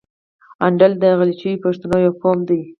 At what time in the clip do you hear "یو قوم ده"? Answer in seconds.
2.05-2.59